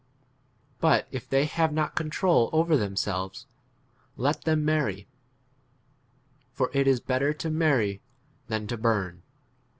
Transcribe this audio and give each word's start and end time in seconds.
But 0.79 1.07
if 1.11 1.29
they 1.29 1.45
have 1.45 1.71
not 1.71 1.93
control 1.93 2.49
over 2.53 2.75
them 2.75 2.95
selves, 2.95 3.45
let 4.17 4.45
them 4.45 4.65
marry; 4.65 5.07
for 6.53 6.71
it 6.73 6.87
is< 6.87 6.99
better 6.99 7.33
to 7.35 7.51
marry 7.51 8.01
than 8.47 8.65
to 8.65 8.77
burn. 8.77 9.21